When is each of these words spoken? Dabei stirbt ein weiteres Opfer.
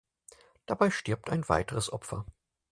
Dabei 0.65 0.89
stirbt 0.89 1.29
ein 1.29 1.47
weiteres 1.47 1.93
Opfer. 1.93 2.25